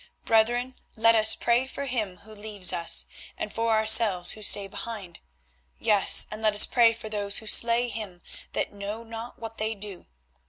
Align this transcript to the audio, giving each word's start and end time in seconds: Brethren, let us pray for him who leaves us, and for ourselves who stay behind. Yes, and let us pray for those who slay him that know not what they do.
Brethren, 0.25 0.73
let 0.95 1.13
us 1.13 1.35
pray 1.35 1.67
for 1.67 1.85
him 1.85 2.17
who 2.25 2.33
leaves 2.33 2.73
us, 2.73 3.05
and 3.37 3.53
for 3.53 3.71
ourselves 3.73 4.31
who 4.31 4.41
stay 4.41 4.67
behind. 4.67 5.19
Yes, 5.77 6.25
and 6.31 6.41
let 6.41 6.55
us 6.55 6.65
pray 6.65 6.91
for 6.91 7.07
those 7.07 7.37
who 7.37 7.45
slay 7.45 7.87
him 7.87 8.23
that 8.53 8.71
know 8.73 9.03
not 9.03 9.37
what 9.37 9.59
they 9.59 9.75
do. 9.75 10.07